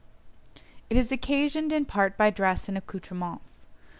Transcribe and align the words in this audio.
It 0.89 0.97
is 0.97 1.11
occasioned 1.11 1.71
in 1.71 1.85
part 1.85 2.17
by 2.17 2.31
dress 2.31 2.67
and 2.67 2.75
accoutrements. 2.75 3.67